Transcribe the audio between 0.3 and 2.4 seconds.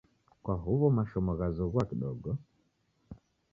Kwahuwo mashomo ghazoghua kidogo.